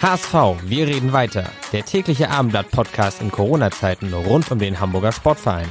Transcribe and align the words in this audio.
HSV, 0.00 0.62
wir 0.70 0.86
reden 0.86 1.12
weiter. 1.12 1.50
Der 1.72 1.82
tägliche 1.82 2.30
Abendblatt-Podcast 2.30 3.20
in 3.20 3.32
Corona-Zeiten 3.32 4.14
rund 4.14 4.48
um 4.52 4.60
den 4.60 4.78
Hamburger 4.78 5.10
Sportverein. 5.10 5.66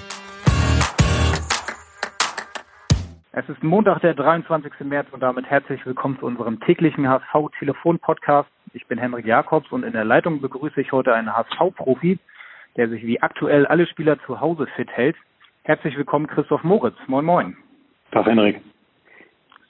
Es 3.32 3.48
ist 3.48 3.64
Montag, 3.64 4.02
der 4.02 4.16
23. 4.16 4.82
März 4.82 5.08
und 5.14 5.22
damit 5.22 5.46
herzlich 5.46 5.86
willkommen 5.86 6.20
zu 6.20 6.26
unserem 6.26 6.60
täglichen 6.60 7.08
HSV-Telefon-Podcast. 7.08 8.50
Ich 8.74 8.86
bin 8.88 8.98
Henrik 9.00 9.26
Jakobs 9.26 9.72
und 9.72 9.84
in 9.84 9.94
der 9.94 10.04
Leitung 10.04 10.42
begrüße 10.42 10.82
ich 10.82 10.92
heute 10.92 11.14
einen 11.14 11.34
HSV-Profi, 11.34 12.20
der 12.76 12.90
sich 12.90 13.04
wie 13.04 13.22
aktuell 13.22 13.66
alle 13.66 13.88
Spieler 13.88 14.20
zu 14.26 14.42
Hause 14.42 14.68
fit 14.76 14.92
hält. 14.92 15.16
Herzlich 15.64 15.96
willkommen, 15.96 16.28
Christoph 16.28 16.66
Moritz. 16.66 16.98
Moin, 17.08 17.24
moin. 17.24 17.56
Tag, 18.12 18.26
Henrik. 18.26 18.60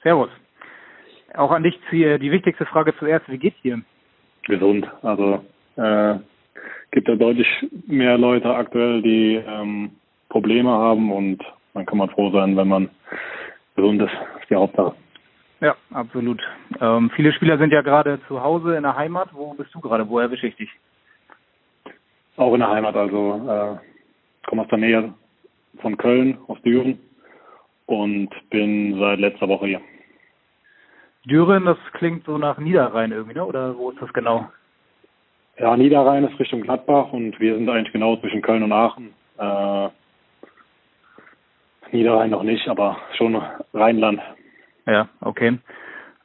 Servus. 0.02 0.30
Auch 1.34 1.52
an 1.52 1.62
dich 1.62 1.78
die, 1.92 2.18
die 2.18 2.32
wichtigste 2.32 2.66
Frage 2.66 2.92
zuerst. 2.98 3.28
Wie 3.28 3.38
geht's 3.38 3.62
dir? 3.62 3.80
Gesund. 4.48 4.86
Also 5.02 5.44
äh, 5.76 6.16
gibt 6.90 7.08
ja 7.08 7.16
deutlich 7.16 7.46
mehr 7.86 8.18
Leute 8.18 8.54
aktuell, 8.54 9.02
die 9.02 9.36
ähm, 9.36 9.90
Probleme 10.28 10.70
haben 10.70 11.12
und 11.12 11.42
dann 11.74 11.86
kann 11.86 11.98
man 11.98 12.10
froh 12.10 12.30
sein, 12.30 12.56
wenn 12.56 12.68
man 12.68 12.90
gesund 13.76 14.02
ist. 14.02 14.12
Das 14.12 14.42
ist 14.42 14.50
die 14.50 14.56
Hauptsache. 14.56 14.94
Ja, 15.60 15.76
absolut. 15.92 16.40
Ähm, 16.80 17.10
viele 17.16 17.32
Spieler 17.32 17.58
sind 17.58 17.72
ja 17.72 17.82
gerade 17.82 18.20
zu 18.28 18.42
Hause 18.42 18.76
in 18.76 18.84
der 18.84 18.96
Heimat. 18.96 19.30
Wo 19.32 19.54
bist 19.54 19.74
du 19.74 19.80
gerade? 19.80 20.08
Wo 20.08 20.18
erwische 20.18 20.46
ich 20.46 20.56
dich? 20.56 20.70
Auch 22.36 22.54
in 22.54 22.60
der 22.60 22.70
Heimat, 22.70 22.94
also 22.94 23.34
äh, 23.48 24.46
komme 24.46 24.62
aus 24.62 24.68
der 24.68 24.78
Nähe 24.78 25.14
von 25.80 25.96
Köln, 25.96 26.38
aus 26.46 26.60
Düren 26.62 26.98
und 27.86 28.30
bin 28.50 28.98
seit 28.98 29.18
letzter 29.18 29.48
Woche 29.48 29.66
hier. 29.66 29.80
Düren, 31.28 31.66
das 31.66 31.78
klingt 31.92 32.24
so 32.24 32.38
nach 32.38 32.58
Niederrhein 32.58 33.12
irgendwie, 33.12 33.34
ne? 33.34 33.44
oder 33.44 33.76
wo 33.76 33.90
ist 33.90 34.00
das 34.00 34.12
genau? 34.12 34.48
Ja, 35.58 35.76
Niederrhein 35.76 36.24
ist 36.24 36.38
Richtung 36.38 36.62
Gladbach 36.62 37.12
und 37.12 37.38
wir 37.38 37.54
sind 37.54 37.68
eigentlich 37.68 37.92
genau 37.92 38.16
zwischen 38.16 38.42
Köln 38.42 38.62
und 38.62 38.72
Aachen. 38.72 39.12
Äh, 39.38 39.88
Niederrhein 41.92 42.30
noch 42.30 42.42
nicht, 42.42 42.68
aber 42.68 42.96
schon 43.16 43.40
Rheinland. 43.74 44.20
Ja, 44.86 45.08
okay. 45.20 45.58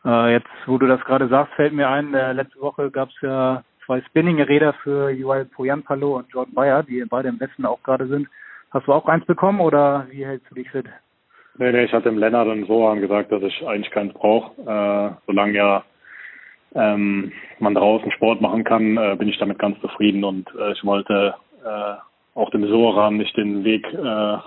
Äh, 0.06 0.34
jetzt, 0.34 0.48
wo 0.66 0.78
du 0.78 0.88
das 0.88 1.04
gerade 1.06 1.28
sagst, 1.28 1.54
fällt 1.56 1.73
mir 1.73 1.90
ein, 1.90 2.14
äh, 2.14 2.34
letzte 2.34 2.62
Woche 2.62 2.92
gab 2.92 3.10
es 3.10 3.16
ja 3.22 3.64
zwei 3.86 4.02
Spinning-Räder 4.02 4.73
für 4.84 5.10
Joel 5.10 5.45
Poyanpalo 5.45 6.17
und 6.17 6.30
Jordan 6.30 6.54
Bayer, 6.54 6.84
die 6.84 7.04
beide 7.10 7.30
im 7.30 7.40
Westen 7.40 7.66
auch 7.66 7.82
gerade 7.84 8.08
sind. 8.08 8.28
Hast 8.72 8.88
du 8.88 8.94
auch 8.94 9.06
eins 9.08 9.26
bekommen 9.26 9.60
oder 9.60 10.08
wie 10.10 10.26
hältst 10.26 10.50
du 10.50 10.56
dich 10.56 10.70
fit? 10.70 10.86
Nee, 11.58 11.72
nee, 11.72 11.84
ich 11.84 11.94
hatte 11.94 12.09
dem 12.09 12.18
Lennart 12.18 12.48
und 12.48 12.66
Sohan 12.66 13.02
gesagt, 13.02 13.32
dass 13.32 13.44
ich 13.44 13.68
eigentlich 13.68 13.92
keins 13.92 14.14
brauche. 14.14 14.52
Äh, 14.62 15.16
solange 15.28 15.54
ja 15.54 15.84
ähm, 16.73 17.32
man 17.60 17.76
draußen 17.76 18.12
Sport 18.12 18.42
machen 18.42 18.64
kann, 18.64 18.98
äh, 18.98 19.16
bin 19.18 19.28
ich 19.28 19.38
damit 19.38 19.60
ganz 19.60 19.80
zufrieden 19.82 20.23
und 20.23 20.50
äh, 20.60 20.72
ich 20.72 20.84
wollte 20.84 21.36
äh, 21.64 21.94
auch 22.34 22.50
dem 22.50 22.68
Soran 22.68 23.18
nicht 23.18 23.38
den 23.38 23.64
Weg 23.64 23.86
äh, 23.94 24.38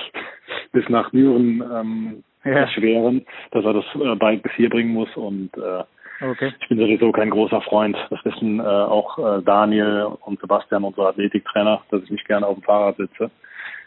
bis 0.72 0.88
nach 0.88 1.10
Düren 1.10 1.62
ähm, 1.74 2.24
ja. 2.44 2.52
erschweren, 2.52 3.26
dass 3.50 3.64
er 3.64 3.74
das 3.74 3.84
äh, 3.94 4.14
Bike 4.16 4.42
bis 4.42 4.52
hier 4.52 4.70
bringen 4.70 4.94
muss 4.94 5.14
und 5.14 5.50
äh, 5.58 6.24
okay. 6.24 6.54
ich 6.58 6.68
bin 6.68 6.78
sowieso 6.78 7.12
kein 7.12 7.28
großer 7.28 7.60
Freund. 7.60 7.98
Das 8.08 8.24
wissen 8.24 8.60
äh, 8.60 8.62
auch 8.62 9.18
äh, 9.18 9.42
Daniel 9.42 10.08
und 10.24 10.40
Sebastian, 10.40 10.84
unsere 10.84 11.08
Athletiktrainer, 11.08 11.82
dass 11.90 12.02
ich 12.02 12.10
nicht 12.10 12.26
gerne 12.26 12.46
auf 12.46 12.56
dem 12.56 12.62
Fahrrad 12.62 12.96
sitze 12.96 13.30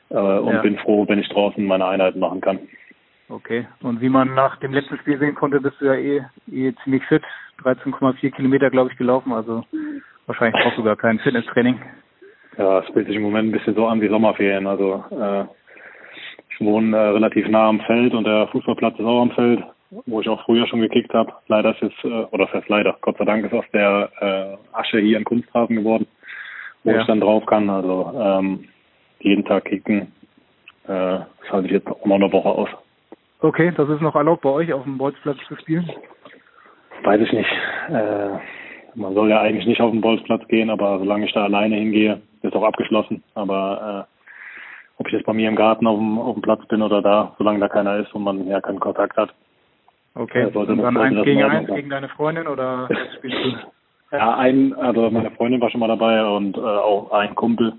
äh, 0.10 0.16
und 0.16 0.54
ja. 0.54 0.62
bin 0.62 0.78
froh, 0.78 1.06
wenn 1.08 1.20
ich 1.20 1.30
draußen 1.30 1.64
meine 1.66 1.86
Einheiten 1.86 2.20
machen 2.20 2.42
kann. 2.42 2.60
Okay. 3.30 3.68
Und 3.82 4.02
wie 4.02 4.10
man 4.10 4.34
nach 4.34 4.58
dem 4.58 4.74
letzten 4.74 4.98
Spiel 4.98 5.20
sehen 5.20 5.36
konnte, 5.36 5.62
bist 5.62 5.80
du 5.80 5.86
ja 5.86 5.94
eh, 5.94 6.24
eh 6.52 6.74
ziemlich 6.84 7.04
fit. 7.06 7.24
13,4 7.64 8.32
Kilometer, 8.32 8.70
glaube 8.70 8.90
ich, 8.92 8.98
gelaufen. 8.98 9.34
Also 9.34 9.64
wahrscheinlich 10.26 10.62
brauchst 10.62 10.78
du 10.78 10.84
gar 10.84 10.96
kein 10.96 11.20
Fitnesstraining. 11.20 11.80
Ja, 12.58 12.80
es 12.80 12.88
fühlt 12.92 13.08
sich 13.08 13.16
im 13.16 13.22
Moment 13.22 13.50
ein 13.50 13.52
bisschen 13.52 13.76
so 13.76 13.88
an 13.88 14.02
wie 14.02 14.10
Sommerferien. 14.10 14.66
Also 14.66 15.04
äh, 15.12 15.44
ich 16.50 16.60
wohne 16.60 16.98
äh, 16.98 17.10
relativ 17.10 17.48
nah 17.48 17.70
am 17.70 17.80
Feld 17.82 18.14
und 18.14 18.26
der 18.26 18.48
Fußballplatz 18.48 18.98
ist 18.98 19.06
auch 19.06 19.22
am 19.22 19.32
Feld, 19.32 19.64
wo 20.08 20.22
ich 20.22 20.28
auch 20.28 20.44
früher 20.46 20.66
schon 20.68 20.82
gekickt 20.82 21.14
habe. 21.14 21.32
Leider 21.48 21.72
ist 21.72 21.82
jetzt, 21.82 22.04
äh, 22.04 22.26
oder 22.32 22.46
das 22.46 22.54
heißt 22.54 22.70
leider, 22.70 22.98
Gott 23.02 23.18
sei 23.18 23.26
Dank 23.26 23.46
ist 23.46 23.54
aus 23.54 23.66
der 23.74 24.10
äh, 24.20 24.76
Asche 24.76 25.00
hier 25.00 25.18
ein 25.18 25.24
Kunstrasen 25.24 25.76
geworden, 25.76 26.08
wo 26.84 26.92
ja. 26.92 27.02
ich 27.02 27.08
dann 27.08 27.22
drauf 27.22 27.46
kann. 27.46 27.70
Also 27.70 28.12
ähm, 28.20 28.66
jeden 29.20 29.46
Tag 29.46 29.66
kicken. 29.66 30.14
Äh, 30.86 30.88
das 30.88 31.52
halte 31.52 31.68
ich 31.68 31.74
jetzt 31.74 31.88
auch 31.88 32.06
noch 32.06 32.16
eine 32.16 32.32
Woche 32.32 32.50
aus. 32.50 32.70
Okay, 33.42 33.72
das 33.76 33.90
ist 33.90 34.02
noch 34.02 34.16
erlaubt 34.16 34.42
bei 34.42 34.50
euch 34.50 34.74
auf 34.74 34.84
dem 34.84 34.98
Bolzplatz 34.98 35.38
zu 35.48 35.56
spielen? 35.56 35.90
Weiß 37.04 37.22
ich 37.22 37.32
nicht. 37.32 37.50
Äh, 37.90 38.30
man 38.96 39.14
soll 39.14 39.30
ja 39.30 39.42
eigentlich 39.42 39.66
nicht 39.66 39.82
auf 39.82 39.92
den 39.92 40.02
Bolzplatz 40.02 40.46
gehen, 40.48 40.70
aber 40.70 41.00
solange 41.00 41.26
ich 41.26 41.34
da 41.34 41.46
alleine 41.46 41.76
hingehe, 41.76 42.22
ist 42.42 42.56
auch 42.56 42.64
abgeschlossen. 42.64 43.24
Aber 43.36 44.08
äh, 44.08 44.20
ob 45.00 45.08
ich 45.08 45.14
jetzt 45.14 45.26
bei 45.26 45.34
mir 45.34 45.48
im 45.48 45.56
Garten 45.56 45.88
auf 45.88 45.98
dem, 45.98 46.20
auf 46.20 46.34
dem 46.34 46.42
Platz 46.42 46.66
bin 46.68 46.82
oder 46.82 47.02
da, 47.02 47.34
solange 47.38 47.60
da 47.60 47.70
keiner 47.70 47.98
ist 47.98 48.14
und 48.14 48.24
man 48.24 48.46
ja 48.48 48.60
keinen 48.60 48.80
Kontakt 48.80 49.16
hat. 49.16 49.34
Okay, 50.16 50.44
äh, 50.44 50.58
und 50.58 50.78
dann 50.78 50.98
eins 50.98 51.24
gegen 51.24 51.44
eins 51.44 51.68
gegen 51.68 51.90
deine 51.90 52.10
Freundin 52.10 52.48
oder 52.48 52.90
spielst 53.18 53.38
du? 53.38 54.18
Ja, 54.18 54.38
ein, 54.38 54.74
also 54.74 55.10
meine 55.12 55.32
Freundin 55.32 55.62
war 55.62 55.70
schon 55.70 55.80
mal 55.80 55.88
dabei 55.88 56.26
und 56.26 56.58
äh, 56.58 56.62
auch 56.62 57.12
ein 57.12 57.36
Kumpel. 57.36 57.74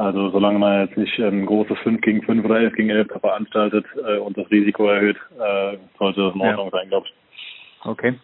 Also 0.00 0.30
solange 0.30 0.58
man 0.58 0.86
jetzt 0.86 0.96
nicht 0.96 1.18
ein 1.18 1.44
großes 1.44 1.78
5 1.80 2.00
gegen 2.00 2.22
5 2.22 2.44
oder 2.46 2.58
11 2.60 2.74
gegen 2.74 2.88
11 2.88 3.08
veranstaltet 3.20 3.84
äh, 3.96 4.16
und 4.16 4.36
das 4.36 4.50
Risiko 4.50 4.86
erhöht, 4.88 5.18
äh, 5.38 5.76
sollte 5.98 6.22
das 6.22 6.34
in 6.34 6.40
Ordnung 6.40 6.70
ja. 6.72 6.78
sein, 6.78 6.88
glaube 6.88 7.06
ich. 7.06 7.86
Okay. 7.86 8.14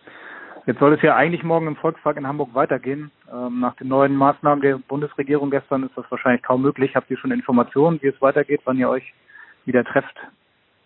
Jetzt 0.66 0.80
soll 0.80 0.94
es 0.94 1.02
ja 1.02 1.14
eigentlich 1.14 1.42
morgen 1.42 1.66
im 1.66 1.76
Volkspark 1.76 2.16
in 2.16 2.26
Hamburg 2.26 2.54
weitergehen. 2.54 3.10
Ähm, 3.30 3.60
nach 3.60 3.76
den 3.76 3.88
neuen 3.88 4.16
Maßnahmen 4.16 4.62
der 4.62 4.78
Bundesregierung 4.78 5.50
gestern 5.50 5.82
ist 5.82 5.96
das 5.96 6.10
wahrscheinlich 6.10 6.42
kaum 6.42 6.62
möglich. 6.62 6.96
Habt 6.96 7.10
ihr 7.10 7.18
schon 7.18 7.30
Informationen, 7.30 8.00
wie 8.00 8.08
es 8.08 8.22
weitergeht, 8.22 8.62
wann 8.64 8.78
ihr 8.78 8.88
euch 8.88 9.12
wieder 9.66 9.84
trefft? 9.84 10.16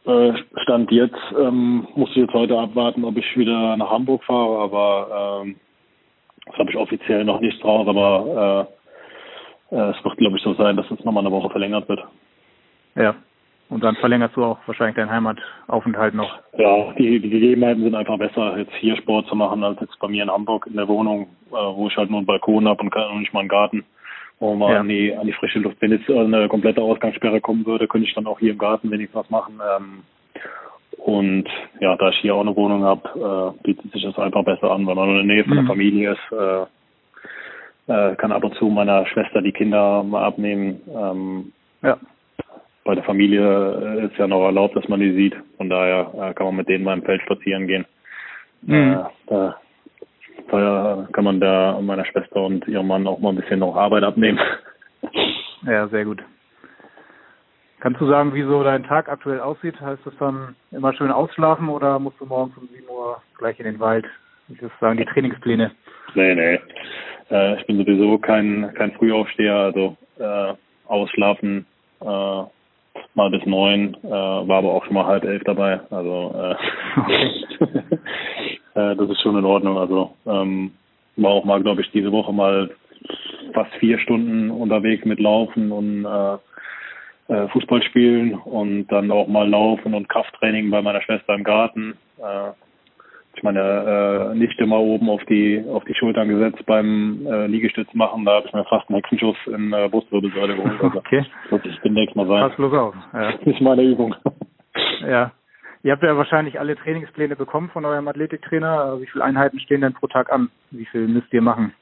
Äh, 0.06 0.32
Stand 0.62 0.90
jetzt 0.90 1.20
ähm, 1.38 1.86
muss 1.94 2.10
ich 2.10 2.16
jetzt 2.16 2.34
heute 2.34 2.58
abwarten, 2.58 3.04
ob 3.04 3.16
ich 3.16 3.36
wieder 3.36 3.76
nach 3.76 3.90
Hamburg 3.90 4.24
fahre, 4.24 4.58
aber 4.58 5.42
ähm, 5.44 5.56
das 6.46 6.56
habe 6.56 6.70
ich 6.70 6.76
offiziell 6.76 7.24
noch 7.24 7.40
nicht 7.40 7.62
draus, 7.62 7.86
aber 7.86 8.66
äh, 8.68 8.79
es 9.70 10.04
wird, 10.04 10.16
glaube 10.16 10.36
ich, 10.36 10.42
so 10.42 10.54
sein, 10.54 10.76
dass 10.76 10.90
es 10.90 11.04
nochmal 11.04 11.24
eine 11.24 11.34
Woche 11.34 11.50
verlängert 11.50 11.88
wird. 11.88 12.00
Ja. 12.96 13.14
Und 13.68 13.84
dann 13.84 13.94
verlängerst 13.96 14.36
du 14.36 14.44
auch 14.44 14.58
wahrscheinlich 14.66 14.96
deinen 14.96 15.12
Heimataufenthalt 15.12 16.12
noch. 16.12 16.40
Ja, 16.58 16.92
die, 16.98 17.20
die 17.20 17.30
Gegebenheiten 17.30 17.84
sind 17.84 17.94
einfach 17.94 18.18
besser, 18.18 18.58
jetzt 18.58 18.74
hier 18.80 18.96
Sport 18.96 19.28
zu 19.28 19.36
machen, 19.36 19.62
als 19.62 19.80
jetzt 19.80 19.96
bei 20.00 20.08
mir 20.08 20.24
in 20.24 20.30
Hamburg 20.30 20.66
in 20.66 20.74
der 20.74 20.88
Wohnung, 20.88 21.28
äh, 21.50 21.54
wo 21.54 21.86
ich 21.86 21.96
halt 21.96 22.10
nur 22.10 22.18
einen 22.18 22.26
Balkon 22.26 22.66
habe 22.66 22.82
und, 22.82 22.94
und 22.94 23.20
nicht 23.20 23.32
mal 23.32 23.40
einen 23.40 23.48
Garten, 23.48 23.84
wo 24.40 24.56
man 24.56 24.72
ja. 24.72 24.80
an, 24.80 24.88
die, 24.88 25.14
an 25.14 25.26
die 25.26 25.32
frische 25.32 25.60
Luft. 25.60 25.76
Wenn 25.78 25.92
jetzt 25.92 26.10
eine 26.10 26.48
komplette 26.48 26.82
Ausgangssperre 26.82 27.40
kommen 27.40 27.64
würde, 27.64 27.86
könnte 27.86 28.08
ich 28.08 28.14
dann 28.14 28.26
auch 28.26 28.40
hier 28.40 28.50
im 28.52 28.58
Garten 28.58 28.90
wenigstens 28.90 29.20
was 29.20 29.30
machen. 29.30 29.60
Ähm, 29.76 30.02
und 30.98 31.48
ja, 31.78 31.96
da 31.96 32.08
ich 32.08 32.18
hier 32.18 32.34
auch 32.34 32.40
eine 32.40 32.56
Wohnung 32.56 32.82
habe, 32.82 33.54
äh, 33.56 33.62
bietet 33.62 33.92
sich 33.92 34.02
das 34.02 34.18
einfach 34.18 34.44
besser 34.44 34.72
an, 34.72 34.84
weil 34.84 34.96
man 34.96 35.10
in 35.10 35.14
der 35.14 35.24
Nähe 35.24 35.44
von 35.44 35.54
der 35.54 35.62
mhm. 35.62 35.68
Familie 35.68 36.12
ist. 36.12 36.32
Äh, 37.88 38.12
äh, 38.12 38.16
kann 38.16 38.32
ab 38.32 38.44
und 38.44 38.54
zu 38.54 38.66
meiner 38.66 39.06
Schwester 39.06 39.42
die 39.42 39.52
Kinder 39.52 40.02
mal 40.02 40.24
abnehmen. 40.24 40.80
Ähm, 40.88 41.52
ja. 41.82 41.98
Bei 42.84 42.94
der 42.94 43.04
Familie 43.04 44.08
ist 44.10 44.18
ja 44.18 44.26
noch 44.26 44.44
erlaubt, 44.44 44.76
dass 44.76 44.88
man 44.88 45.00
die 45.00 45.12
sieht. 45.12 45.36
Von 45.56 45.68
daher 45.68 46.12
äh, 46.14 46.34
kann 46.34 46.46
man 46.46 46.56
mit 46.56 46.68
denen 46.68 46.84
mal 46.84 46.96
im 46.96 47.02
Feld 47.02 47.22
spazieren 47.22 47.66
gehen. 47.66 47.84
Mhm. 48.62 48.92
Äh, 48.92 49.04
da, 49.26 49.56
da 50.50 51.08
kann 51.12 51.24
man 51.24 51.40
da 51.40 51.78
meiner 51.80 52.04
Schwester 52.04 52.42
und 52.42 52.66
ihrem 52.68 52.86
Mann 52.86 53.06
auch 53.06 53.18
mal 53.18 53.30
ein 53.30 53.36
bisschen 53.36 53.60
noch 53.60 53.76
Arbeit 53.76 54.04
abnehmen. 54.04 54.38
Ja, 55.66 55.86
sehr 55.88 56.04
gut. 56.04 56.22
Kannst 57.80 58.00
du 58.00 58.06
sagen, 58.06 58.34
wie 58.34 58.42
so 58.42 58.62
dein 58.62 58.84
Tag 58.84 59.08
aktuell 59.08 59.40
aussieht? 59.40 59.80
Heißt 59.80 60.04
das 60.04 60.16
dann 60.18 60.54
immer 60.70 60.92
schön 60.92 61.10
ausschlafen 61.10 61.68
oder 61.68 61.98
musst 61.98 62.20
du 62.20 62.26
morgens 62.26 62.56
um 62.56 62.68
7 62.68 62.86
Uhr 62.88 63.22
gleich 63.38 63.58
in 63.58 63.64
den 63.64 63.80
Wald? 63.80 64.06
Ich 64.48 64.60
würde 64.60 64.74
sagen, 64.80 64.98
die 64.98 65.04
Trainingspläne. 65.04 65.70
Nee, 66.14 66.34
nee. 66.34 66.60
Äh, 67.30 67.60
ich 67.60 67.66
bin 67.66 67.78
sowieso 67.78 68.18
kein, 68.18 68.72
kein 68.74 68.92
Frühaufsteher, 68.92 69.54
also 69.54 69.96
äh, 70.18 70.54
ausschlafen 70.86 71.66
äh, 72.00 72.42
mal 73.14 73.30
bis 73.30 73.44
neun, 73.46 73.96
äh, 74.02 74.08
war 74.10 74.58
aber 74.58 74.72
auch 74.72 74.84
schon 74.84 74.94
mal 74.94 75.06
halb 75.06 75.24
elf 75.24 75.42
dabei. 75.44 75.80
Also 75.90 76.34
äh, 76.36 76.54
äh, 78.74 78.96
das 78.96 79.10
ist 79.10 79.20
schon 79.22 79.38
in 79.38 79.44
Ordnung. 79.44 79.78
Also 79.78 80.14
ähm, 80.26 80.72
war 81.16 81.32
auch 81.32 81.44
mal, 81.44 81.62
glaube 81.62 81.82
ich, 81.82 81.90
diese 81.92 82.12
Woche 82.12 82.32
mal 82.32 82.70
fast 83.52 83.72
vier 83.74 83.98
Stunden 83.98 84.50
unterwegs 84.50 85.04
mit 85.04 85.20
Laufen 85.20 85.72
und 85.72 86.04
äh, 86.04 86.38
äh, 87.34 87.48
Fußball 87.48 87.82
spielen 87.82 88.34
und 88.34 88.88
dann 88.88 89.10
auch 89.10 89.28
mal 89.28 89.48
Laufen 89.48 89.94
und 89.94 90.08
Krafttraining 90.08 90.70
bei 90.70 90.82
meiner 90.82 91.02
Schwester 91.02 91.34
im 91.34 91.44
Garten. 91.44 91.96
Äh, 92.18 92.52
ich 93.36 93.42
meine, 93.42 94.32
äh, 94.32 94.34
nicht 94.34 94.58
immer 94.60 94.78
oben 94.78 95.08
auf 95.08 95.24
die 95.26 95.64
auf 95.68 95.84
die 95.84 95.94
Schultern 95.94 96.28
gesetzt 96.28 96.64
beim 96.66 97.26
äh, 97.26 97.46
Liegestütz 97.46 97.92
machen, 97.94 98.24
da 98.24 98.36
habe 98.36 98.46
ich 98.46 98.52
mir 98.52 98.64
fast 98.64 98.88
einen 98.88 98.96
Hexenschuss 98.96 99.36
in 99.46 99.72
äh, 99.72 99.88
Brustwirbelsäule 99.88 100.56
geholt. 100.56 100.82
Also, 100.82 100.98
okay. 100.98 101.24
Wird 101.48 101.64
demnächst 101.84 102.16
mal 102.16 102.26
sein. 102.26 102.48
Pass 102.48 102.56
bloß 102.56 102.72
auf. 102.72 102.94
Ja. 103.12 103.32
Das 103.32 103.46
ist 103.46 103.60
meine 103.60 103.82
Übung. 103.82 104.14
Ja. 105.06 105.32
Ihr 105.82 105.92
habt 105.92 106.02
ja 106.02 106.14
wahrscheinlich 106.16 106.60
alle 106.60 106.76
Trainingspläne 106.76 107.36
bekommen 107.36 107.70
von 107.70 107.84
eurem 107.86 108.06
Athletiktrainer. 108.06 109.00
Wie 109.00 109.06
viele 109.06 109.24
Einheiten 109.24 109.58
stehen 109.60 109.80
denn 109.80 109.94
pro 109.94 110.08
Tag 110.08 110.30
an? 110.30 110.50
Wie 110.70 110.84
viel 110.84 111.08
müsst 111.08 111.32
ihr 111.32 111.40
machen? 111.40 111.72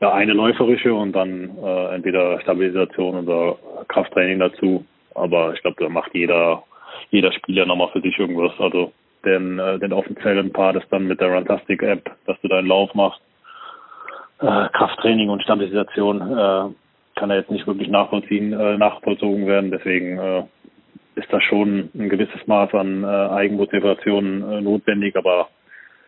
Ja, 0.00 0.12
eine 0.12 0.34
läuferische 0.34 0.92
und 0.92 1.12
dann 1.12 1.56
äh, 1.62 1.94
entweder 1.94 2.40
Stabilisation 2.42 3.26
oder 3.26 3.56
Krafttraining 3.88 4.40
dazu. 4.40 4.84
Aber 5.14 5.54
ich 5.54 5.62
glaube, 5.62 5.82
da 5.82 5.88
macht 5.88 6.12
jeder 6.12 6.64
jeder 7.10 7.32
Spieler 7.32 7.66
nochmal 7.66 7.90
für 7.92 8.00
sich 8.00 8.18
irgendwas. 8.18 8.52
Also 8.58 8.92
den, 9.24 9.58
äh, 9.58 9.78
den 9.78 9.92
offiziellen 9.92 10.52
Part 10.52 10.76
ist 10.76 10.86
dann 10.90 11.06
mit 11.06 11.20
der 11.20 11.32
Runtastic 11.32 11.82
App, 11.82 12.10
dass 12.26 12.40
du 12.40 12.48
deinen 12.48 12.68
Lauf 12.68 12.94
machst. 12.94 13.20
Äh, 14.40 14.68
Krafttraining 14.72 15.28
und 15.28 15.42
Stabilisation 15.42 16.20
äh, 16.20 16.64
kann 17.18 17.30
er 17.30 17.36
jetzt 17.36 17.50
nicht 17.50 17.66
wirklich 17.66 17.88
nachvollziehen, 17.88 18.52
äh, 18.52 18.76
nachvollzogen 18.76 19.46
werden. 19.46 19.70
Deswegen 19.70 20.18
äh, 20.18 20.42
ist 21.14 21.32
da 21.32 21.40
schon 21.40 21.90
ein 21.94 22.08
gewisses 22.08 22.46
Maß 22.46 22.74
an 22.74 23.04
äh, 23.04 23.06
Eigenmotivation 23.06 24.50
äh, 24.50 24.60
notwendig, 24.60 25.16
aber 25.16 25.48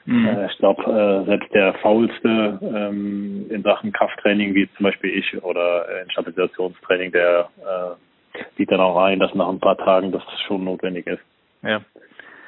mhm. 0.07 0.27
äh, 0.27 0.47
ich 0.47 0.59
glaube, 0.59 0.83
äh, 0.83 1.27
selbst 1.27 1.53
der 1.55 1.75
faulste 1.75 2.59
ähm, 2.63 3.47
in 3.51 3.63
Sachen 3.63 3.93
Krafttraining, 3.93 4.55
wie 4.55 4.69
zum 4.77 4.85
Beispiel 4.85 5.11
ich, 5.11 5.43
oder 5.43 6.03
in 6.03 6.11
Stabilisationstraining, 6.11 7.13
der 7.13 7.49
äh, 7.59 8.39
sieht 8.57 8.71
dann 8.73 8.81
auch 8.81 8.97
ein, 9.03 9.21
dass 9.21 9.35
nach 9.35 9.49
ein 9.49 9.61
paar 9.61 9.77
Tagen 9.77 10.11
das 10.11 10.23
schon 10.47 10.65
notwendig 10.65 11.07
ist. 11.07 11.23
Ja. 11.63 11.81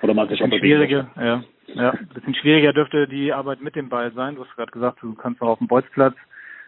Oder 0.02 0.26
sich 0.28 0.42
auch 0.42 0.48
schwieriger, 0.48 1.08
ja. 1.16 1.42
Ja, 1.74 1.90
ein 1.90 2.08
bisschen 2.14 2.34
schwieriger 2.34 2.72
dürfte 2.72 3.08
die 3.08 3.32
Arbeit 3.32 3.60
mit 3.60 3.74
dem 3.74 3.88
Ball 3.88 4.12
sein. 4.12 4.36
Du 4.36 4.44
hast 4.44 4.54
gerade 4.54 4.70
gesagt, 4.70 5.02
du 5.02 5.14
kannst 5.14 5.42
auch 5.42 5.48
auf 5.48 5.58
dem 5.58 5.66
Bolzplatz. 5.66 6.14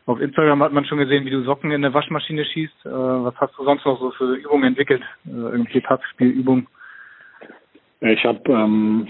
Auf 0.06 0.20
Instagram 0.20 0.62
hat 0.62 0.72
man 0.72 0.84
schon 0.86 0.98
gesehen, 0.98 1.25
wie 1.25 1.30
du 1.30 1.42
Socken 1.42 1.70
in 1.70 1.82
der 1.82 1.94
Waschmaschine 1.94 2.44
schießt. 2.44 2.86
Äh, 2.86 2.90
was 2.90 3.34
hast 3.36 3.56
du 3.58 3.64
sonst 3.64 3.84
noch 3.84 4.00
so 4.00 4.10
für 4.12 4.34
Übungen 4.34 4.64
entwickelt? 4.64 5.02
Äh, 5.26 5.30
irgendwelche 5.30 5.82
Passspielübungen? 5.82 6.66
Ich 8.00 8.25
habe 8.25 8.40
ähm, 8.50 9.06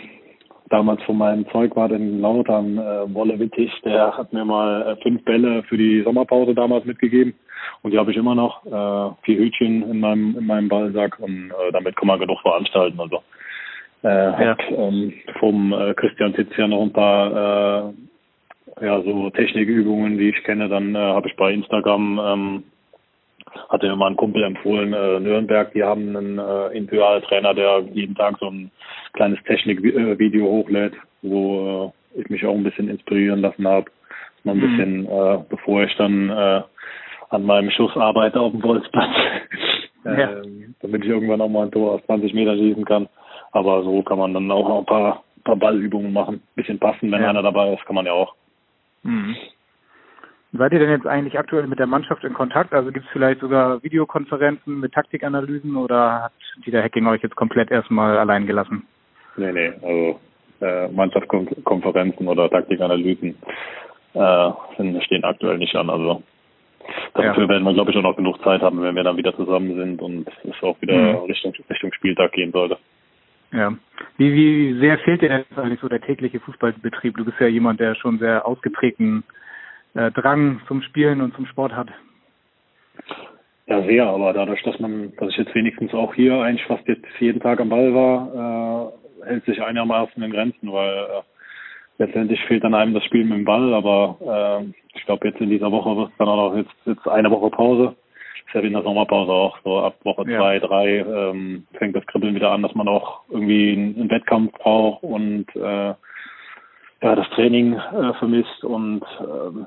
damals 0.70 1.02
von 1.04 1.18
meinem 1.18 1.48
Zeugwart 1.50 1.92
in 1.92 2.20
Lautern, 2.20 2.78
äh, 2.78 3.14
Wolle 3.14 3.38
Wittig, 3.38 3.70
der 3.84 4.16
hat 4.16 4.32
mir 4.32 4.44
mal 4.44 4.82
äh, 4.82 5.02
fünf 5.02 5.24
Bälle 5.24 5.62
für 5.64 5.76
die 5.76 6.02
Sommerpause 6.02 6.54
damals 6.54 6.84
mitgegeben. 6.84 7.34
Und 7.82 7.92
die 7.92 7.98
habe 7.98 8.10
ich 8.10 8.16
immer 8.16 8.34
noch. 8.34 8.64
Äh, 8.66 9.14
vier 9.24 9.38
Hütchen 9.38 9.88
in 9.90 10.00
meinem, 10.00 10.36
in 10.38 10.46
meinem 10.46 10.68
Ballsack 10.68 11.18
und 11.20 11.50
äh, 11.50 11.72
damit 11.72 11.96
kann 11.96 12.08
man 12.08 12.18
genug 12.18 12.40
veranstalten. 12.40 12.98
Also 12.98 13.22
äh, 14.02 14.08
ja. 14.08 14.38
Hab 14.38 14.70
ähm, 14.70 15.12
vom 15.38 15.72
äh, 15.72 15.94
Christian 15.94 16.34
Titz 16.34 16.50
ja 16.56 16.68
noch 16.68 16.82
ein 16.82 16.92
paar 16.92 17.92
äh, 18.80 18.86
ja 18.86 19.02
so 19.02 19.30
Technikübungen, 19.30 20.18
die 20.18 20.30
ich 20.30 20.44
kenne. 20.44 20.68
Dann 20.68 20.94
äh, 20.94 20.98
habe 20.98 21.28
ich 21.28 21.36
bei 21.36 21.52
Instagram 21.52 22.20
ähm, 22.22 22.64
hatte 23.68 23.88
mir 23.88 23.96
mal 23.96 24.10
ein 24.10 24.16
Kumpel 24.16 24.42
empfohlen, 24.44 24.92
äh, 24.92 25.20
Nürnberg, 25.20 25.72
die 25.72 25.82
haben 25.82 26.16
einen 26.16 26.38
äh, 26.38 26.76
Individualtrainer, 26.76 27.54
der 27.54 27.84
jeden 27.92 28.14
Tag 28.14 28.36
so 28.40 28.50
ein 28.50 28.70
kleines 29.14 29.42
Technikvideo 29.44 30.46
hochlädt, 30.46 30.94
wo 31.22 31.92
äh, 32.14 32.20
ich 32.20 32.28
mich 32.28 32.44
auch 32.44 32.54
ein 32.54 32.64
bisschen 32.64 32.88
inspirieren 32.88 33.40
lassen 33.40 33.66
habe. 33.66 33.86
Mal 34.44 34.52
ein 34.52 34.58
mhm. 34.58 34.76
bisschen, 34.76 35.06
äh, 35.06 35.38
bevor 35.48 35.82
ich 35.82 35.94
dann 35.96 36.30
äh, 36.30 36.62
an 37.30 37.44
meinem 37.44 37.70
Schuss 37.70 37.96
arbeite 37.96 38.40
auf 38.40 38.52
dem 38.52 38.60
Bolzplatz, 38.60 39.16
ja. 40.04 40.12
ähm, 40.42 40.74
damit 40.80 41.04
ich 41.04 41.10
irgendwann 41.10 41.40
auch 41.40 41.48
mal 41.48 41.64
ein 41.64 41.72
Tor 41.72 41.94
aus 41.94 42.06
20 42.06 42.32
Meter 42.34 42.54
schießen 42.54 42.84
kann. 42.84 43.08
Aber 43.52 43.82
so 43.82 44.02
kann 44.02 44.18
man 44.18 44.34
dann 44.34 44.50
auch 44.50 44.68
noch 44.68 44.78
ein 44.80 44.86
paar, 44.86 45.22
paar 45.44 45.56
Ballübungen 45.56 46.12
machen. 46.12 46.42
Bisschen 46.54 46.78
passen, 46.78 47.10
wenn 47.10 47.22
ja. 47.22 47.30
einer 47.30 47.42
dabei 47.42 47.72
ist, 47.72 47.84
kann 47.86 47.94
man 47.94 48.06
ja 48.06 48.12
auch. 48.12 48.34
Mhm. 49.02 49.36
Seid 50.52 50.72
ihr 50.72 50.78
denn 50.78 50.90
jetzt 50.90 51.06
eigentlich 51.06 51.38
aktuell 51.38 51.66
mit 51.66 51.78
der 51.78 51.86
Mannschaft 51.86 52.24
in 52.24 52.32
Kontakt? 52.32 52.72
Also 52.72 52.90
gibt 52.90 53.04
es 53.04 53.12
vielleicht 53.12 53.40
sogar 53.40 53.82
Videokonferenzen 53.82 54.80
mit 54.80 54.92
Taktikanalysen 54.92 55.76
oder 55.76 56.22
hat 56.22 56.32
Dieter 56.64 56.82
Hacking 56.82 57.06
euch 57.06 57.22
jetzt 57.22 57.36
komplett 57.36 57.70
erstmal 57.70 58.16
allein 58.16 58.46
gelassen? 58.46 58.86
Nee, 59.36 59.52
nee, 59.52 59.72
also 59.82 60.20
äh, 60.60 60.88
Mannschaftskonferenzen 60.88 62.26
oder 62.26 62.48
Taktikanalysen 62.48 63.36
äh, 64.14 64.50
sind, 64.78 65.04
stehen 65.04 65.24
aktuell 65.24 65.58
nicht 65.58 65.76
an. 65.76 65.90
Also 65.90 66.22
dafür 67.12 67.42
ja. 67.42 67.48
werden 67.48 67.64
wir, 67.64 67.74
glaube 67.74 67.90
ich, 67.90 67.96
auch 67.98 68.02
noch 68.02 68.16
genug 68.16 68.42
Zeit 68.42 68.62
haben, 68.62 68.80
wenn 68.82 68.96
wir 68.96 69.04
dann 69.04 69.18
wieder 69.18 69.36
zusammen 69.36 69.74
sind 69.76 70.00
und 70.00 70.26
es 70.44 70.62
auch 70.62 70.80
wieder 70.80 70.94
mhm. 70.94 71.16
Richtung, 71.26 71.52
Richtung 71.68 71.92
Spieltag 71.92 72.32
gehen 72.32 72.52
sollte. 72.52 72.78
Ja. 73.52 73.72
Wie, 74.18 74.32
wie 74.32 74.78
sehr 74.78 74.98
fehlt 74.98 75.22
dir 75.22 75.28
denn 75.28 75.44
eigentlich 75.56 75.80
so 75.80 75.88
der 75.88 76.00
tägliche 76.00 76.40
Fußballbetrieb? 76.40 77.16
Du 77.16 77.24
bist 77.24 77.38
ja 77.40 77.46
jemand, 77.46 77.80
der 77.80 77.94
schon 77.94 78.18
sehr 78.18 78.46
ausgeprägten 78.46 79.24
äh, 79.94 80.10
Drang 80.10 80.60
zum 80.68 80.82
Spielen 80.82 81.20
und 81.20 81.34
zum 81.34 81.46
Sport 81.46 81.74
hat. 81.74 81.88
Ja, 83.66 83.82
sehr, 83.82 84.06
aber 84.06 84.32
dadurch, 84.32 84.62
dass 84.62 84.78
man, 84.80 85.12
dass 85.16 85.30
ich 85.30 85.36
jetzt 85.36 85.54
wenigstens 85.54 85.92
auch 85.92 86.14
hier 86.14 86.40
eigentlich 86.40 86.66
fast 86.66 86.86
jetzt 86.88 87.06
jeden 87.20 87.40
Tag 87.40 87.60
am 87.60 87.68
Ball 87.68 87.94
war, 87.94 88.92
äh, 89.22 89.26
hält 89.26 89.44
sich 89.44 89.62
einigermaßen 89.62 90.22
in 90.22 90.30
Grenzen, 90.30 90.72
weil 90.72 90.96
äh, 90.96 91.22
letztendlich 91.98 92.40
fehlt 92.46 92.64
dann 92.64 92.74
einem 92.74 92.94
das 92.94 93.04
Spiel 93.04 93.24
mit 93.24 93.38
dem 93.38 93.44
Ball, 93.44 93.74
aber 93.74 94.62
äh, 94.64 94.72
ich 94.96 95.04
glaube 95.04 95.28
jetzt 95.28 95.40
in 95.40 95.50
dieser 95.50 95.70
Woche 95.70 95.96
wird 95.96 96.10
es 96.10 96.16
dann 96.16 96.28
auch 96.28 96.50
noch 96.50 96.56
jetzt, 96.56 96.74
jetzt 96.86 97.06
eine 97.08 97.30
Woche 97.30 97.50
Pause 97.50 97.96
ist 98.48 98.54
ja 98.54 98.62
wie 98.62 98.68
in 98.68 98.72
der 98.72 98.82
Sommerpause 98.82 99.30
auch 99.30 99.58
so 99.62 99.80
ab 99.80 99.96
Woche 100.04 100.28
ja. 100.30 100.38
zwei, 100.38 100.58
drei 100.58 100.98
ähm, 100.98 101.66
fängt 101.74 101.94
das 101.94 102.06
Kribbeln 102.06 102.34
wieder 102.34 102.50
an, 102.50 102.62
dass 102.62 102.74
man 102.74 102.88
auch 102.88 103.20
irgendwie 103.28 103.72
einen, 103.72 104.10
Wettkampf 104.10 104.52
braucht 104.52 105.02
und 105.02 105.46
äh, 105.54 105.88
ja 105.90 105.96
das 107.00 107.28
Training 107.30 107.74
äh, 107.74 108.14
vermisst 108.14 108.64
und 108.64 109.02
ähm, 109.20 109.66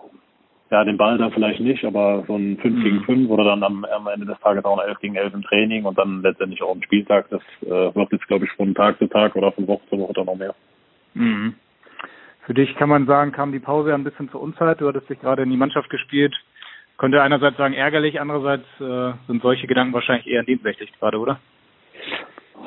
ja 0.71 0.83
den 0.83 0.97
Ball 0.97 1.19
da 1.19 1.29
vielleicht 1.29 1.59
nicht, 1.59 1.85
aber 1.85 2.23
so 2.27 2.35
ein 2.35 2.57
5 2.57 2.75
mhm. 2.75 2.83
gegen 2.83 3.03
5 3.03 3.29
oder 3.29 3.43
dann 3.43 3.63
am, 3.63 3.85
am 3.85 4.07
Ende 4.07 4.25
des 4.25 4.39
Tages 4.39 4.65
auch 4.65 4.79
ein 4.79 4.87
11 4.87 4.99
gegen 4.99 5.15
11 5.15 5.33
im 5.35 5.43
Training 5.43 5.85
und 5.85 5.97
dann 5.97 6.23
letztendlich 6.23 6.63
auch 6.63 6.73
im 6.73 6.81
Spieltag, 6.81 7.29
das 7.29 7.41
äh, 7.61 7.95
wird 7.95 8.11
jetzt 8.11 8.27
glaube 8.27 8.45
ich 8.45 8.51
von 8.53 8.73
Tag 8.73 8.97
zu 8.97 9.07
Tag 9.07 9.35
oder 9.35 9.51
von 9.51 9.67
Woche 9.67 9.83
zu 9.91 9.99
Woche 9.99 10.13
dann 10.13 10.25
noch 10.25 10.37
mehr. 10.37 10.55
Mhm. 11.13 11.53
Für 12.47 12.55
dich 12.55 12.75
kann 12.75 12.89
man 12.89 13.05
sagen, 13.05 13.31
kam 13.31 13.51
die 13.51 13.59
Pause 13.59 13.93
ein 13.93 14.03
bisschen 14.03 14.29
zur 14.31 14.41
Unzeit. 14.41 14.81
Du 14.81 14.87
hattest 14.87 15.07
dich 15.07 15.19
gerade 15.19 15.43
in 15.43 15.51
die 15.51 15.57
Mannschaft 15.57 15.91
gespielt 15.91 16.33
könnte 17.01 17.23
einerseits 17.23 17.57
sagen 17.57 17.73
ärgerlich, 17.73 18.21
andererseits 18.21 18.67
äh, 18.79 19.13
sind 19.25 19.41
solche 19.41 19.65
Gedanken 19.65 19.91
wahrscheinlich 19.91 20.27
eher 20.27 20.43
nebensächlich 20.43 20.91
gerade, 20.99 21.17
oder? 21.17 21.39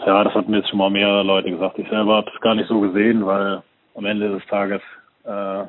Ja, 0.05 0.25
das 0.25 0.35
hatten 0.35 0.50
mir 0.50 0.57
jetzt 0.57 0.71
schon 0.71 0.81
mal 0.81 0.91
mehrere 0.91 1.23
Leute 1.23 1.53
gesagt. 1.53 1.79
Ich 1.79 1.88
selber 1.88 2.17
habe 2.17 2.33
es 2.35 2.41
gar 2.41 2.57
nicht 2.57 2.67
so 2.67 2.81
gesehen, 2.81 3.25
weil 3.25 3.62
am 3.95 4.05
Ende 4.05 4.31
des 4.31 4.45
Tages, 4.47 4.83
äh, 5.23 5.62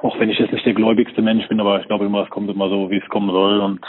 auch 0.00 0.16
wenn 0.20 0.30
ich 0.30 0.38
jetzt 0.38 0.52
nicht 0.52 0.64
der 0.64 0.74
gläubigste 0.74 1.20
Mensch 1.20 1.48
bin, 1.48 1.58
aber 1.58 1.80
ich 1.80 1.88
glaube 1.88 2.04
immer, 2.04 2.22
es 2.22 2.30
kommt 2.30 2.48
immer 2.48 2.68
so, 2.68 2.88
wie 2.88 2.98
es 2.98 3.08
kommen 3.08 3.32
soll 3.32 3.58
und 3.62 3.84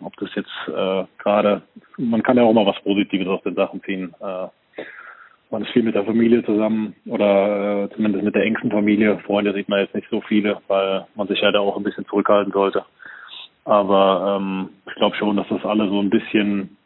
ob 0.00 0.16
das 0.16 0.34
jetzt 0.34 0.50
äh, 0.66 1.04
gerade, 1.18 1.62
man 1.98 2.24
kann 2.24 2.36
ja 2.36 2.42
auch 2.42 2.52
mal 2.52 2.66
was 2.66 2.82
Positives 2.82 3.28
aus 3.28 3.44
den 3.44 3.54
Sachen 3.54 3.80
ziehen. 3.84 4.12
Äh, 4.18 4.48
man 5.52 5.62
ist 5.62 5.70
viel 5.72 5.82
mit 5.82 5.94
der 5.94 6.04
Familie 6.04 6.42
zusammen 6.44 6.96
oder 7.06 7.84
äh, 7.84 7.94
zumindest 7.94 8.24
mit 8.24 8.34
der 8.34 8.44
engsten 8.44 8.70
Familie. 8.70 9.18
Freunde 9.26 9.52
sieht 9.52 9.68
man 9.68 9.80
jetzt 9.80 9.94
nicht 9.94 10.08
so 10.10 10.22
viele, 10.22 10.58
weil 10.66 11.06
man 11.14 11.28
sich 11.28 11.40
ja 11.40 11.52
da 11.52 11.60
auch 11.60 11.76
ein 11.76 11.82
bisschen 11.82 12.06
zurückhalten 12.06 12.52
sollte. 12.52 12.84
Aber 13.64 14.38
ähm, 14.40 14.70
ich 14.88 14.94
glaube 14.94 15.14
schon, 15.16 15.36
dass 15.36 15.46
das 15.48 15.64
alle 15.64 15.88
so 15.88 16.00
ein 16.00 16.10
bisschen 16.10 16.76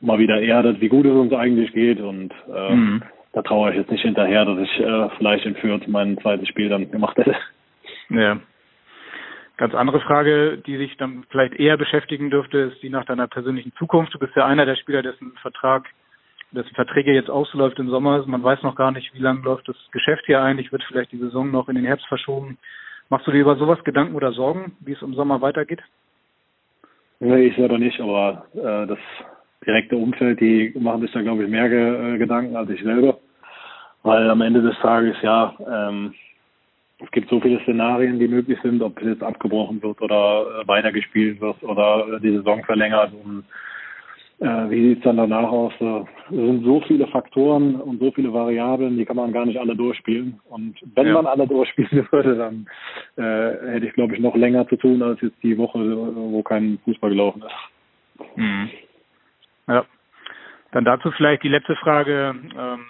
mal 0.00 0.18
wieder 0.18 0.42
erdet, 0.42 0.80
wie 0.80 0.88
gut 0.88 1.06
es 1.06 1.12
uns 1.12 1.32
eigentlich 1.32 1.72
geht. 1.72 2.00
Und 2.00 2.34
äh, 2.52 2.74
mhm. 2.74 3.02
da 3.32 3.42
traue 3.42 3.70
ich 3.70 3.76
jetzt 3.76 3.92
nicht 3.92 4.02
hinterher, 4.02 4.44
dass 4.44 4.58
ich 4.58 4.80
äh, 4.80 5.08
vielleicht 5.16 5.46
in 5.46 5.54
Fürth 5.54 5.86
mein 5.86 6.18
zweites 6.18 6.48
Spiel 6.48 6.68
dann 6.68 6.90
gemacht 6.90 7.16
hätte. 7.16 7.34
Ja. 8.10 8.38
Ganz 9.56 9.74
andere 9.74 10.00
Frage, 10.00 10.58
die 10.58 10.76
sich 10.76 10.96
dann 10.98 11.24
vielleicht 11.30 11.54
eher 11.54 11.78
beschäftigen 11.78 12.28
dürfte, 12.28 12.58
ist 12.58 12.82
die 12.82 12.90
nach 12.90 13.06
deiner 13.06 13.26
persönlichen 13.26 13.72
Zukunft. 13.78 14.12
Du 14.12 14.18
bist 14.18 14.36
ja 14.36 14.44
einer 14.44 14.66
der 14.66 14.76
Spieler, 14.76 15.02
dessen 15.02 15.32
Vertrag 15.40 15.86
dass 16.56 16.66
die 16.66 16.74
Verträge 16.74 17.12
jetzt 17.12 17.28
ausläuft 17.28 17.78
im 17.78 17.90
Sommer. 17.90 18.24
Man 18.26 18.42
weiß 18.42 18.62
noch 18.62 18.74
gar 18.74 18.90
nicht, 18.90 19.12
wie 19.14 19.20
lange 19.20 19.42
läuft 19.42 19.68
das 19.68 19.76
Geschäft 19.92 20.22
hier 20.24 20.42
eigentlich, 20.42 20.72
wird 20.72 20.82
vielleicht 20.84 21.12
die 21.12 21.18
Saison 21.18 21.50
noch 21.50 21.68
in 21.68 21.76
den 21.76 21.84
Herbst 21.84 22.06
verschoben. 22.06 22.56
Machst 23.10 23.26
du 23.26 23.30
dir 23.30 23.40
über 23.40 23.56
sowas 23.56 23.82
Gedanken 23.84 24.14
oder 24.14 24.32
Sorgen, 24.32 24.76
wie 24.80 24.92
es 24.92 25.02
im 25.02 25.14
Sommer 25.14 25.40
weitergeht? 25.42 25.82
Nee, 27.20 27.46
ich 27.46 27.56
selber 27.56 27.78
nicht, 27.78 28.00
aber 28.00 28.46
äh, 28.54 28.86
das 28.86 28.98
direkte 29.66 29.96
Umfeld, 29.96 30.40
die 30.40 30.72
machen 30.78 31.02
sich 31.02 31.12
da, 31.12 31.22
glaube 31.22 31.44
ich, 31.44 31.50
mehr 31.50 31.66
äh, 31.66 32.18
Gedanken 32.18 32.56
als 32.56 32.70
ich 32.70 32.82
selber. 32.82 33.18
Weil 34.02 34.30
am 34.30 34.40
Ende 34.40 34.62
des 34.62 34.76
Tages, 34.78 35.16
ja, 35.22 35.54
ähm, 35.60 36.14
es 36.98 37.10
gibt 37.10 37.28
so 37.28 37.40
viele 37.40 37.60
Szenarien, 37.62 38.18
die 38.18 38.28
möglich 38.28 38.58
sind, 38.62 38.80
ob 38.82 39.00
jetzt 39.02 39.22
abgebrochen 39.22 39.82
wird 39.82 40.00
oder 40.00 40.62
äh, 40.62 40.68
weitergespielt 40.68 41.40
wird 41.40 41.62
oder 41.62 42.06
äh, 42.14 42.20
die 42.20 42.30
Saison 42.30 42.64
verlängert. 42.64 43.12
Und 43.12 43.44
äh, 44.38 44.70
wie 44.70 44.88
sieht's 44.88 45.02
dann 45.04 45.16
danach 45.16 45.48
aus? 45.48 45.72
Es 45.80 46.06
sind 46.28 46.64
so 46.64 46.80
viele 46.82 47.06
Faktoren 47.06 47.76
und 47.76 48.00
so 48.00 48.10
viele 48.10 48.32
Variablen, 48.32 48.98
die 48.98 49.04
kann 49.04 49.16
man 49.16 49.32
gar 49.32 49.46
nicht 49.46 49.58
alle 49.58 49.74
durchspielen. 49.74 50.40
Und 50.48 50.76
wenn 50.94 51.06
ja. 51.06 51.14
man 51.14 51.26
alle 51.26 51.46
durchspielen 51.46 52.06
würde, 52.12 52.36
dann 52.36 52.66
äh, 53.16 53.72
hätte 53.72 53.86
ich, 53.86 53.94
glaube 53.94 54.14
ich, 54.14 54.20
noch 54.20 54.36
länger 54.36 54.68
zu 54.68 54.76
tun 54.76 55.02
als 55.02 55.20
jetzt 55.22 55.42
die 55.42 55.56
Woche, 55.56 55.78
wo 55.78 56.42
kein 56.42 56.78
Fußball 56.84 57.10
gelaufen 57.10 57.42
ist. 57.42 58.36
Mhm. 58.36 58.70
Ja. 59.68 59.84
Dann 60.72 60.84
dazu 60.84 61.10
vielleicht 61.12 61.42
die 61.42 61.48
letzte 61.48 61.76
Frage. 61.76 62.34
Ähm, 62.58 62.80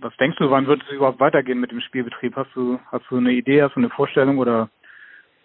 was 0.00 0.16
denkst 0.16 0.38
du, 0.38 0.50
wann 0.50 0.66
wird 0.66 0.82
es 0.82 0.92
überhaupt 0.92 1.20
weitergehen 1.20 1.60
mit 1.60 1.72
dem 1.72 1.80
Spielbetrieb? 1.80 2.36
Hast 2.36 2.54
du, 2.54 2.78
hast 2.92 3.04
du 3.10 3.16
eine 3.16 3.32
Idee, 3.32 3.62
hast 3.62 3.74
du 3.74 3.80
eine 3.80 3.90
Vorstellung 3.90 4.38
oder 4.38 4.70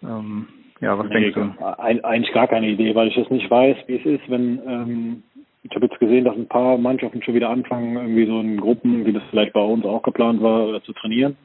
ähm, 0.02 0.46
ja, 0.80 0.98
was 0.98 1.08
nee, 1.08 1.30
denkst 1.30 1.34
du? 1.34 1.78
Eigentlich 1.78 2.32
gar 2.32 2.48
keine 2.48 2.68
Idee, 2.68 2.94
weil 2.94 3.08
ich 3.08 3.16
es 3.16 3.30
nicht 3.30 3.50
weiß, 3.50 3.76
wie 3.86 3.96
es 3.96 4.06
ist, 4.06 4.30
wenn 4.30 4.60
ähm, 4.66 5.22
ich 5.68 5.74
habe 5.74 5.86
jetzt 5.86 5.98
gesehen, 5.98 6.24
dass 6.24 6.36
ein 6.36 6.48
paar 6.48 6.78
Mannschaften 6.78 7.22
schon 7.22 7.34
wieder 7.34 7.50
anfangen, 7.50 7.96
irgendwie 7.96 8.26
so 8.26 8.40
in 8.40 8.60
Gruppen, 8.60 9.04
wie 9.04 9.12
das 9.12 9.22
vielleicht 9.30 9.52
bei 9.52 9.60
uns 9.60 9.84
auch 9.84 10.02
geplant 10.02 10.40
war, 10.42 10.74
äh, 10.74 10.82
zu 10.82 10.92
trainieren. 10.92 11.36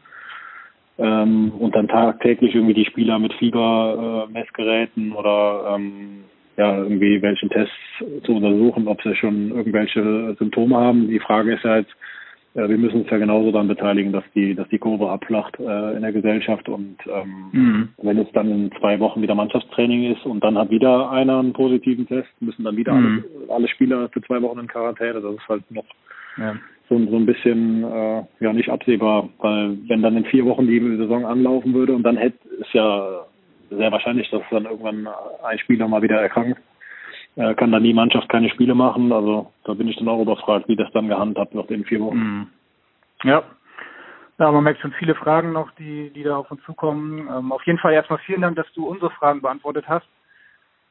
Ähm, 0.99 1.51
und 1.57 1.75
dann 1.75 1.87
tagtäglich 1.87 2.53
irgendwie 2.53 2.75
die 2.75 2.85
Spieler 2.85 3.17
mit 3.17 3.33
Fiebermessgeräten 3.33 5.11
äh, 5.11 5.15
oder 5.15 5.75
ähm, 5.75 6.25
ja, 6.57 6.77
irgendwie 6.77 7.21
welchen 7.21 7.49
Tests 7.49 7.73
zu 8.23 8.35
untersuchen, 8.35 8.87
ob 8.87 9.01
sie 9.01 9.15
schon 9.15 9.49
irgendwelche 9.51 10.35
Symptome 10.37 10.77
haben. 10.77 11.07
Die 11.07 11.19
Frage 11.19 11.53
ist 11.53 11.63
ja 11.63 11.77
jetzt, 11.77 11.91
äh, 11.91 12.20
wir 12.53 12.77
müssen 12.77 13.01
uns 13.01 13.09
ja 13.09 13.17
genauso 13.17 13.51
dann 13.51 13.67
beteiligen, 13.67 14.11
dass 14.11 14.25
die, 14.35 14.55
dass 14.55 14.67
die 14.69 14.77
Kurve 14.77 15.09
abflacht 15.09 15.57
äh, 15.59 15.95
in 15.95 16.01
der 16.01 16.11
Gesellschaft. 16.11 16.67
Und 16.67 16.97
ähm, 17.07 17.49
mhm. 17.51 17.89
wenn 18.01 18.17
es 18.17 18.27
dann 18.33 18.51
in 18.51 18.71
zwei 18.79 18.99
Wochen 18.99 19.21
wieder 19.21 19.35
Mannschaftstraining 19.35 20.11
ist 20.11 20.25
und 20.25 20.43
dann 20.43 20.57
hat 20.57 20.69
wieder 20.69 21.09
einer 21.11 21.39
einen 21.39 21.53
positiven 21.53 22.07
Test, 22.07 22.29
müssen 22.41 22.65
dann 22.65 22.75
wieder 22.75 22.93
mhm. 22.93 23.23
alle, 23.47 23.55
alle, 23.55 23.67
Spieler 23.69 24.09
für 24.09 24.21
zwei 24.23 24.41
Wochen 24.41 24.59
in 24.59 24.67
Quarantäne. 24.67 25.21
Das 25.21 25.33
ist 25.33 25.47
halt 25.47 25.71
noch 25.71 25.85
ja. 26.37 26.55
so, 26.89 26.99
so 26.99 27.15
ein 27.15 27.25
bisschen 27.25 27.83
äh, 27.85 28.23
ja 28.41 28.51
nicht 28.51 28.69
absehbar, 28.69 29.29
weil 29.39 29.77
wenn 29.87 30.01
dann 30.01 30.17
in 30.17 30.25
vier 30.25 30.45
Wochen 30.45 30.67
die 30.67 30.79
Saison 30.97 31.25
anlaufen 31.25 31.73
würde 31.73 31.93
und 31.93 32.03
dann 32.03 32.17
hätte 32.17 32.37
es 32.59 32.73
ja 32.73 33.25
sehr 33.69 33.91
wahrscheinlich, 33.93 34.29
dass 34.29 34.41
dann 34.51 34.65
irgendwann 34.65 35.07
ein 35.43 35.59
Spieler 35.59 35.87
mal 35.87 36.01
wieder 36.01 36.21
erkrankt 36.21 36.59
äh, 37.35 37.53
kann 37.55 37.71
dann 37.71 37.83
die 37.83 37.93
Mannschaft 37.93 38.29
keine 38.29 38.49
Spiele 38.49 38.75
machen. 38.75 39.11
Also 39.11 39.51
da 39.63 39.73
bin 39.73 39.87
ich 39.87 39.97
dann 39.97 40.07
auch 40.07 40.21
überfragt, 40.21 40.67
wie 40.67 40.75
das 40.75 40.91
dann 40.93 41.07
gehandhabt 41.07 41.55
wird 41.55 41.71
in 41.71 41.85
vier 41.85 42.01
Wochen. 42.01 42.17
Mhm. 42.17 42.47
Ja. 43.23 43.43
Ja, 44.39 44.51
man 44.51 44.63
merkt 44.63 44.81
schon 44.81 44.93
viele 44.93 45.13
Fragen 45.13 45.51
noch, 45.51 45.69
die, 45.71 46.09
die 46.09 46.23
da 46.23 46.37
auf 46.37 46.49
uns 46.49 46.63
zukommen. 46.63 47.29
Ähm, 47.31 47.51
auf 47.51 47.63
jeden 47.67 47.77
Fall 47.77 47.93
erstmal 47.93 48.19
vielen 48.19 48.41
Dank, 48.41 48.55
dass 48.55 48.71
du 48.73 48.87
unsere 48.87 49.11
Fragen 49.11 49.41
beantwortet 49.41 49.85
hast. 49.87 50.07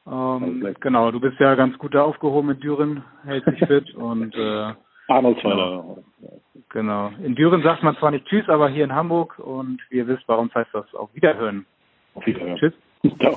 Ähm, 0.07 0.75
genau, 0.81 1.11
du 1.11 1.21
bist 1.21 1.39
ja 1.41 1.55
ganz 1.57 1.77
gut 1.77 1.95
da 1.95 2.03
aufgehoben 2.03 2.51
in 2.51 2.61
Düren, 2.61 3.05
hält 3.25 3.45
sich 3.45 3.59
fit 3.59 3.95
und 3.95 4.35
äh, 4.35 4.73
Arnoldsweiler. 5.09 5.83
Genau. 5.83 6.05
genau. 6.71 7.13
In 7.25 7.35
Düren 7.35 7.63
sagt 7.63 7.83
man 7.83 7.97
zwar 7.97 8.13
nicht 8.13 8.27
Tschüss, 8.27 8.49
aber 8.49 8.69
hier 8.69 8.85
in 8.85 8.95
Hamburg 8.95 9.39
und 9.39 9.81
wie 9.91 9.97
ihr 9.97 10.07
wisst, 10.07 10.29
uns 10.29 10.55
heißt 10.55 10.71
das 10.73 10.95
auf 10.95 11.15
Wiederhören. 11.15 11.67
Auf 12.15 12.25
Wiederhören. 12.27 12.57
Tschüss. 12.57 12.75
Ciao. 13.19 13.37